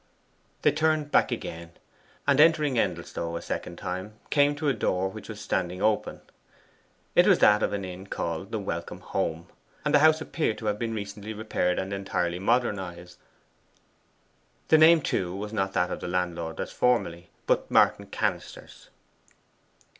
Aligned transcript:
They 0.63 0.71
turned 0.71 1.11
back 1.11 1.31
again, 1.31 1.73
and 2.25 2.41
entering 2.41 2.73
Endelstow 2.79 3.35
a 3.37 3.41
second 3.43 3.77
time, 3.77 4.15
came 4.31 4.55
to 4.55 4.67
a 4.67 4.73
door 4.73 5.09
which 5.09 5.29
was 5.29 5.39
standing 5.39 5.79
open. 5.79 6.21
It 7.13 7.27
was 7.27 7.37
that 7.37 7.61
of 7.61 7.71
an 7.71 7.85
inn 7.85 8.07
called 8.07 8.51
the 8.51 8.57
Welcome 8.57 9.01
Home, 9.01 9.45
and 9.85 9.93
the 9.93 9.99
house 9.99 10.19
appeared 10.19 10.57
to 10.57 10.65
have 10.65 10.79
been 10.79 10.95
recently 10.95 11.33
repaired 11.35 11.77
and 11.77 11.93
entirely 11.93 12.39
modernized. 12.39 13.19
The 14.69 14.79
name 14.79 15.01
too 15.03 15.35
was 15.35 15.53
not 15.53 15.73
that 15.73 15.91
of 15.91 15.99
the 15.99 16.07
same 16.07 16.13
landlord 16.13 16.59
as 16.59 16.71
formerly, 16.71 17.29
but 17.45 17.69
Martin 17.69 18.07
Cannister's. 18.07 18.89